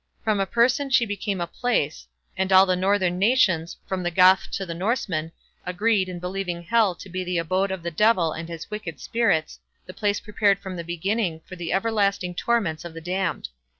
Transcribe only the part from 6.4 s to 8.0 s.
Hell to be the abode of the